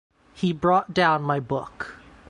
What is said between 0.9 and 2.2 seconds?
down my book.